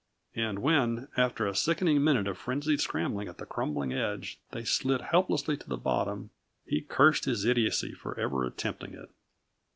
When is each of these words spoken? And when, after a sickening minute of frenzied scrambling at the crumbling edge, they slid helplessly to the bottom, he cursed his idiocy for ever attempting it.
And 0.35 0.63
when, 0.63 1.09
after 1.15 1.45
a 1.45 1.55
sickening 1.55 2.03
minute 2.03 2.25
of 2.27 2.35
frenzied 2.35 2.81
scrambling 2.81 3.27
at 3.27 3.37
the 3.37 3.45
crumbling 3.45 3.93
edge, 3.93 4.39
they 4.49 4.63
slid 4.63 5.01
helplessly 5.01 5.55
to 5.57 5.69
the 5.69 5.77
bottom, 5.77 6.31
he 6.65 6.81
cursed 6.81 7.25
his 7.25 7.45
idiocy 7.45 7.91
for 7.93 8.19
ever 8.19 8.43
attempting 8.43 8.95
it. 8.95 9.11